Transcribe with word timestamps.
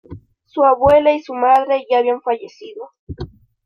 Su 0.45 0.63
abuela 0.63 1.13
y 1.13 1.21
su 1.21 1.35
madre 1.35 1.85
ya 1.87 1.99
habían 1.99 2.23
fallecido. 2.23 2.89